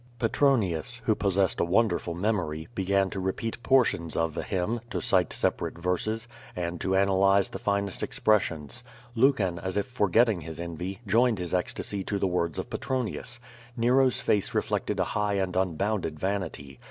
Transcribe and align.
Petronius, 0.17 0.99
who 1.05 1.13
possessed 1.13 1.59
a 1.59 1.63
wonderful 1.63 2.15
memory, 2.15 2.67
began 2.73 3.11
to 3.11 3.19
repeat 3.19 3.61
portions 3.61 4.17
of 4.17 4.33
the 4.33 4.41
hymn, 4.41 4.79
to 4.89 4.99
cite 4.99 5.31
separate 5.31 5.75
versee^ 5.75 6.25
and 6.55 6.81
to 6.81 6.95
analyze 6.95 7.49
the 7.49 7.59
finest 7.59 8.01
expressions. 8.01 8.83
Lucan, 9.13 9.59
as 9.59 9.77
if 9.77 9.85
forgetting 9.85 10.41
his 10.41 10.59
envy, 10.59 11.01
joined 11.05 11.37
his 11.37 11.53
ecstasy 11.53 12.03
to 12.03 12.17
the 12.17 12.25
words 12.25 12.57
of 12.57 12.67
Petronius. 12.67 13.39
Nero's 13.77 14.19
face 14.19 14.55
reflected 14.55 14.99
a 14.99 15.03
high 15.03 15.35
and 15.35 15.55
unbounded 15.55 16.19
vanity. 16.19 16.79